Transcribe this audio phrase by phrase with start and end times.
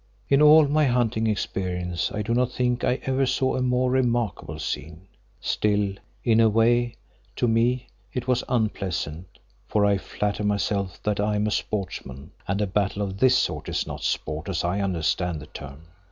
[0.29, 4.57] In all my hunting experience I do not think I ever saw a more remarkable
[4.57, 5.05] scene.
[5.39, 5.93] Still,
[6.23, 6.95] in a way,
[7.35, 9.27] to me it was unpleasant,
[9.67, 13.69] for I flatter myself that I am a sportsman and a battle of this sort
[13.69, 15.83] is not sport as I understand the term.